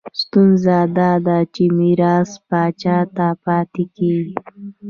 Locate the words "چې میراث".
1.53-2.31